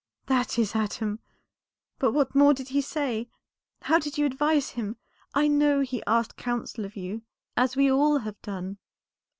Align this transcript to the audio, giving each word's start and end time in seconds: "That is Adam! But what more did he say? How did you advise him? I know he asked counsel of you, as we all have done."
"That 0.25 0.57
is 0.57 0.75
Adam! 0.75 1.19
But 1.99 2.11
what 2.13 2.33
more 2.33 2.55
did 2.55 2.69
he 2.69 2.81
say? 2.81 3.29
How 3.83 3.99
did 3.99 4.17
you 4.17 4.25
advise 4.25 4.71
him? 4.71 4.97
I 5.35 5.47
know 5.47 5.81
he 5.81 6.01
asked 6.07 6.37
counsel 6.37 6.85
of 6.85 6.95
you, 6.95 7.21
as 7.55 7.75
we 7.75 7.91
all 7.91 8.17
have 8.17 8.41
done." 8.41 8.79